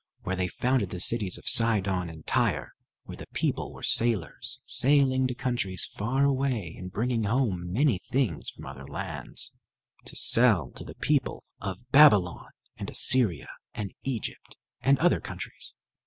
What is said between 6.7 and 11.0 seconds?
and bringing home many things from other lands to sell to the